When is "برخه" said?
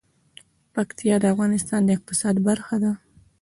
2.47-2.75